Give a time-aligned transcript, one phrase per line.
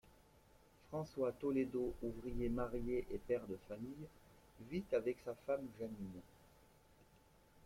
[0.89, 4.07] François Toledo, ouvrier marié et père de famille,
[4.71, 6.21] vit avec sa femme Janine.